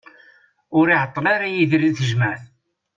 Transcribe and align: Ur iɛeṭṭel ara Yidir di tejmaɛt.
Ur 0.77 0.85
iɛeṭṭel 0.89 1.25
ara 1.33 1.47
Yidir 1.49 1.81
di 1.83 1.91
tejmaɛt. 1.97 2.43